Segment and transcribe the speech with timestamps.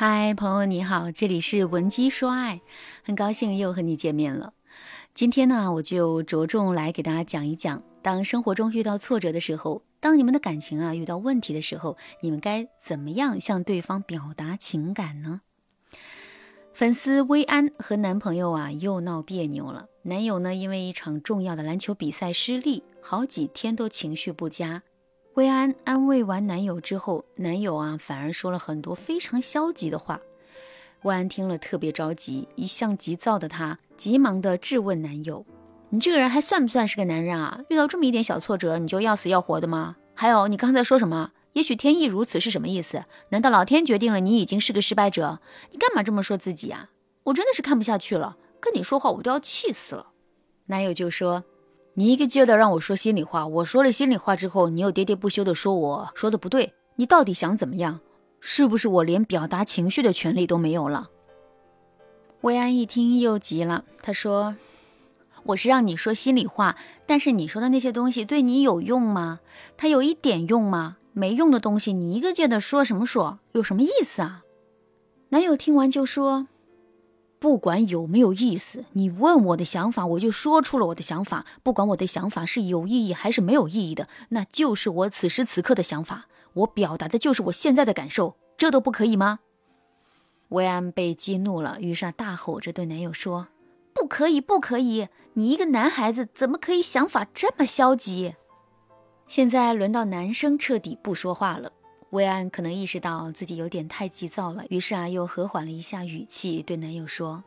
[0.00, 2.60] 嗨，朋友你好，这里是文姬说爱，
[3.02, 4.52] 很高兴又和你见面了。
[5.12, 15.40] 今天呢，我就着重来给大家讲一讲，当生活中遇到挫折的时候，当你们的感情啊遇到问题的时候，你们该怎么样向对方表达情感呢？
[16.72, 24.84] 粉丝薇安和男朋友啊又闹别扭了，男友呢因为一场重要的篮球比赛失利，好几天都情绪不佳。
[25.38, 30.20] 薇安安慰完男友之后，男友啊反而说了很多非常消极的话。
[31.02, 35.46] 薇安听了特别着急，一向急躁的她急忙的质问男友
[35.90, 37.60] ：“你这个人还算不算是个男人啊？
[37.68, 39.94] 遇到这么一点小挫折，你就要死要活的吗？
[40.12, 41.30] 还有，你刚才说什么？
[41.52, 43.04] 也许天意如此是什么意思？
[43.28, 45.38] 难道老天决定了你已经是个失败者？
[45.70, 46.90] 你干嘛这么说自己啊？
[47.22, 50.08] 我真的是看不下去了，跟你说话我都要气死了。”
[50.66, 51.44] 男友就说。
[51.98, 57.98] 你一个劲的让我说心里话，我说了心里话之后，你又喋喋不休的说我说的不对，你到底想怎么样？
[58.38, 61.10] 是不是我连表达情绪的权利都没有了？
[62.42, 64.54] 薇安一听又急了，他说
[65.42, 69.40] ：“我是让你说心里话，但是你说的那些东西对你有用吗？
[69.76, 70.98] 它有一点用吗？
[71.12, 74.44] 没用的东西，你一个劲的说什么说，有什么意思啊？”
[75.30, 76.46] 男友听完就说。
[77.40, 81.46] 不管有没有意思，你问我的想法，我就说出了我的想法。
[81.62, 86.26] 不管我的想法是有意义还是没有意义的，那就是我此时此刻的想法。
[86.54, 89.38] 我表达的就是我现在的感受，这都不可以吗？
[90.48, 93.48] 薇安被激怒了，于是大吼着对男友说
[93.94, 95.08] ：“不可以，不可以！
[95.34, 98.34] 你一个男孩子怎么可以想法这么消极？”
[99.28, 101.70] 现在轮到男生彻底不说话了。
[102.10, 107.44] 薇安可能意识到自己有点太急躁了，于是啊，又和缓了一下语气，对男友说：“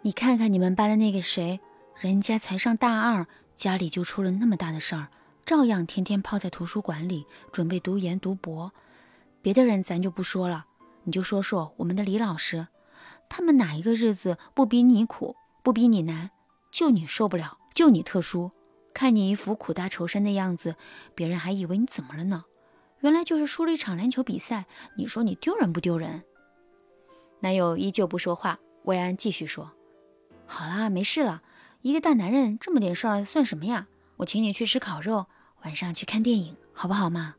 [0.00, 1.60] 你看看你们班的那个谁，
[1.98, 5.08] 人家才上大二，家里就出了那么大的事儿，
[5.44, 8.72] 照样天天泡在图书馆里准备读研读博。
[9.42, 10.64] 别的人咱就不说了，
[11.04, 12.66] 你就说说我们的李老师，
[13.28, 16.30] 他们哪一个日子不比你苦，不比你难？
[16.70, 18.52] 就你受不了，就你特殊，
[18.94, 20.76] 看你一副苦大仇深的样子，
[21.14, 22.46] 别人还以为你怎么了呢？”
[23.00, 24.66] 原来就是输了一场篮球比赛，
[24.96, 26.22] 你说你丢人不丢人？
[27.40, 29.72] 男友依旧不说话，薇安继续说
[30.46, 31.42] ：“好啦，没事了，
[31.80, 33.88] 一个大男人这么点事儿算什么呀？
[34.18, 35.26] 我请你去吃烤肉，
[35.62, 37.36] 晚上去看电影，好不好嘛？”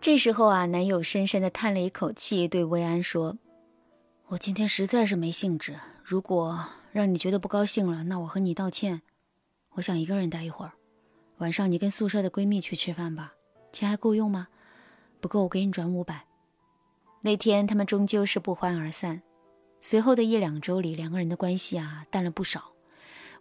[0.00, 3.36] 这时候啊，男友深深的叹了一口气，对薇安说
[4.28, 9.02] ：“我今天实在是没兴致，如果让你觉得不高兴了，那我和你道歉。
[9.70, 10.72] 我想一个人待一会儿，
[11.38, 13.32] 晚上你跟宿舍的闺蜜去吃饭吧。”
[13.78, 14.48] 钱还够用吗？
[15.20, 16.24] 不够，我给你转五百。
[17.20, 19.22] 那天他们终究是不欢而散。
[19.80, 22.72] 随后的一两周里，两个人的关系啊淡了不少。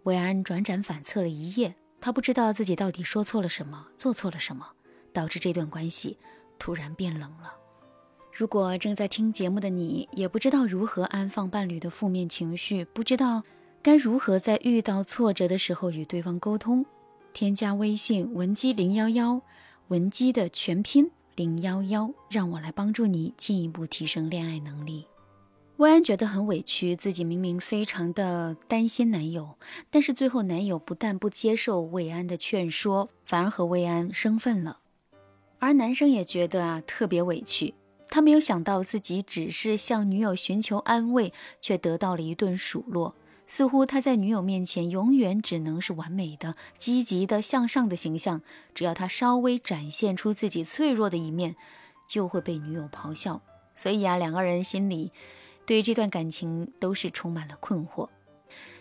[0.04, 4.68] 韦安转转反侧了一夜，他不知道自己到底说错了什么，做错了什么，
[5.12, 6.20] 导致这段关系
[6.60, 7.56] 突然变冷了。
[8.32, 13.42] 如果正在听节目的你，也不知道如何安放伴侣的负面情绪，不知道
[13.82, 16.86] 该如何在遇到挫折的时候与对方沟通，
[17.34, 19.42] 添加微信文姬零幺幺。
[19.90, 25.08] 文姬的全拼零幺幺，让我来帮助你进一步提升恋爱能力。
[25.78, 29.58] 薇安觉得很委屈，自己明明非常的担心男友，
[29.90, 34.80] 但是最后男友不但不接受薇安的劝说，反而和薇安生分了。
[35.60, 37.74] 而男生也觉得啊特别委屈，
[38.10, 41.32] 他没有想到自己只是向女友寻求安慰，
[41.62, 43.16] 却得到了一顿数落。
[43.48, 48.42] 似乎他在女友面前永远只能是完美的、积极的、向上的形象，
[48.76, 51.56] 只要他稍微展现出自己脆弱的一面，
[52.08, 53.42] 就会被女友咆哮。
[53.76, 55.12] 所以啊，两个人心里
[55.66, 58.10] 对这段感情都是充满了困惑。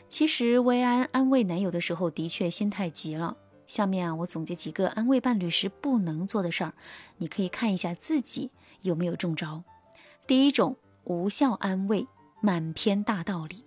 [0.08, 3.36] 其实薇安安慰男友的时候，的确心太急了。
[3.66, 6.74] 下面啊，我总结几个安慰伴侣时不能做的事儿，
[7.18, 8.50] 你可以看一下自己
[8.82, 9.64] 有没有中招。
[10.26, 12.06] 第一种，无效安慰，
[12.40, 13.64] 满篇大道理。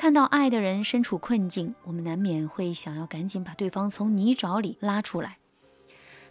[0.00, 5.36] 看到爱的人身处困境，我们难免会想要赶紧把对方从泥沼里拉出来。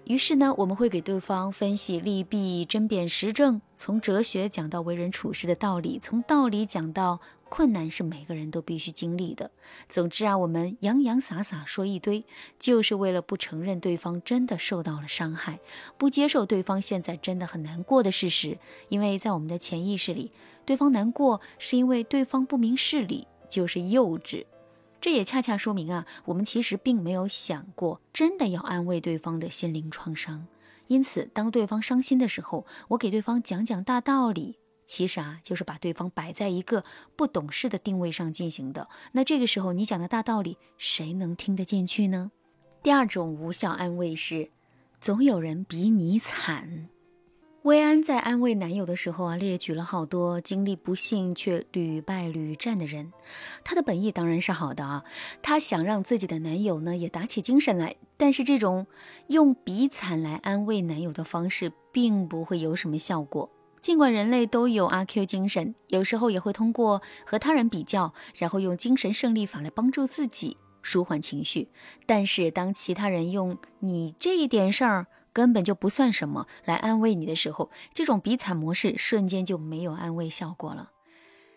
[0.05, 9.51] 于是呢，我们会给对方分析利弊、争辩实证，从哲学讲到为人处事的道理，从道理讲到困难是每个人都必须经历的。
[9.87, 12.25] 总之啊，我们洋洋洒洒说一堆，
[12.57, 15.59] 就是为了不承认对方真的受到了伤害，
[15.95, 18.57] 不接受对方现在真的很难过的事实。
[18.87, 20.31] 因为在我们的潜意识里，
[20.65, 23.27] 对方难过是因为对方不明事理。
[23.49, 24.45] 就是幼稚，
[25.01, 30.45] 这也恰恰说明啊，我们其实并没有想过真的要安慰对方的心灵创伤。
[30.87, 36.83] 因此，当对方伤心的时候，我给对方讲讲大道理，其实啊，就是把对方摆在一个
[37.15, 38.87] 不懂事的定位上进行的。
[39.11, 42.31] 那这个时候，你讲的大道理，谁能听得进去呢？
[42.81, 44.49] 第二种无效安慰是，
[44.99, 46.89] 总有人比你惨。
[47.63, 53.11] 薇安在安慰男友的时候啊，列举了好多经历不幸却屡败屡战的人。
[53.65, 55.03] 她的本意当然是好的啊，
[55.41, 57.97] 她想让自己的男友呢也打起精神来。
[58.15, 58.87] 但是这种
[59.27, 63.49] 用比惨来安慰男友的方式，并不会有什么效果。
[63.81, 71.67] 尽管人类都有阿 Q 精神，有时候也会通过和他人比较，然后用精神胜利法来帮助自己舒缓情绪。
[72.05, 75.07] 但是当其他人用你这一点事儿，
[75.39, 80.91] 根本就不算什么，来安慰你的时候，这种比惨模式瞬间就没有安慰效果了。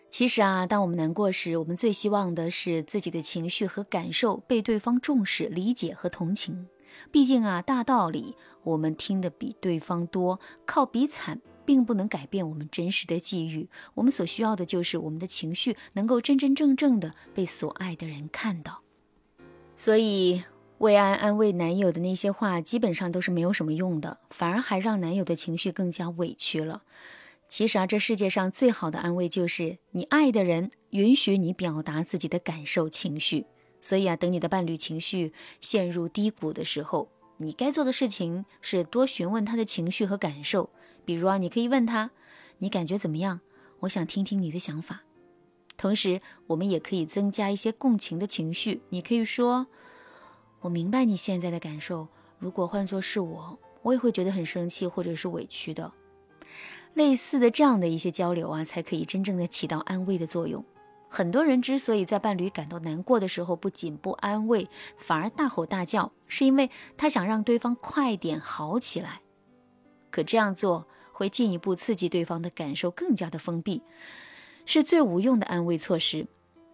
[0.09, 6.69] 其实啊，当我们难过时，我们最希望的是自己的情绪和感受被对方重视、理解和同情。
[7.11, 13.67] 毕竟啊，大道理我们听得比对方多，靠比惨并不能改变我们真实的际遇。
[13.95, 18.79] 我们所需要的就是我们的情绪能够真真正正的被所爱的人看到。
[19.75, 20.41] 所以。
[20.83, 26.83] 魏安安慰男友的那些话，基本上都是没有什么用的，反而还让男友的情绪更加委屈了。
[27.47, 33.45] 其实啊，这世界上最好的安慰就是你爱的人允许你表达自己的感受情绪。
[33.79, 35.31] 所以啊，等你的伴侣情绪
[35.61, 37.07] 陷入低谷的时候，
[37.37, 40.69] 你该做的事情是多询问他的情绪和感受。
[41.05, 42.11] 比如啊，你可以问他
[42.59, 43.39] ：“你感觉怎么样？
[43.79, 45.03] 我想听听你的想法。”
[45.77, 48.81] 同时，我们也可以增加一些共情的情绪。
[48.89, 49.67] 你可以说。
[50.63, 52.07] 我明白你现在的感受，
[52.39, 55.91] 如果换作是我，我也会觉得很生气或者是委屈的。
[56.93, 60.63] 类似的这样的一些交流啊，才可以真正的起到安慰的作用。
[61.09, 69.19] 很多人之所以在伴侣感到难过的时候，不仅不安慰，反而大吼大叫，是因为他想让对方快点好起来。
[70.11, 73.83] 可这样做会进一步刺激对方的感受更加的封闭，
[74.65, 76.25] 是最无用的安慰措施。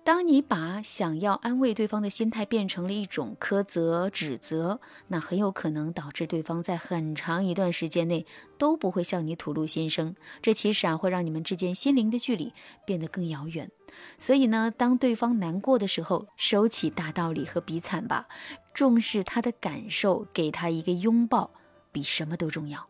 [0.10, 8.26] 当你把想要安慰对方的心态变成了一种苛责、指责，那很有可能导致对方在很长一段时间内
[8.58, 10.16] 都不会向你吐露心声。
[10.42, 12.52] 这其实啊，会让你们之间心灵的距离
[12.88, 13.70] 变得更遥远。
[14.18, 18.28] 所以呢，当对方难过的时候，收起大道理和比惨吧，
[18.74, 21.52] 重视他的感受，给他一个拥抱，
[21.92, 22.89] 比什么都重要。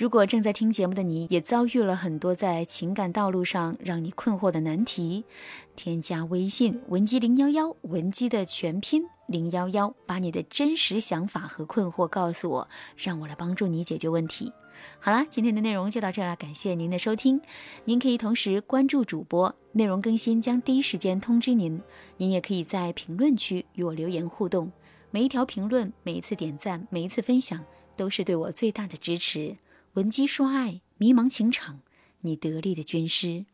[0.00, 5.26] 如果正在听节目的你也遭遇了很多在情感道路上让你困惑的难题，
[5.76, 14.50] 添加微信文姬零幺幺，文姬的全拼零幺幺，把你的真实想法和困惑告诉我，让我来帮助你解决问题。
[15.00, 17.38] 好了，今天的内容就到这了，感谢您的收听。
[17.84, 21.78] 您可以同时关注主播，内容更新将第一时间通知您。
[22.16, 24.72] 您也可以在评论区与我留言互动，
[25.10, 27.62] 每一条评论、每一次点赞、每一次分享，
[27.98, 29.54] 都是对我最大的支持。
[29.94, 31.80] 闻鸡说爱，迷茫情场，
[32.20, 33.46] 你得力的军师。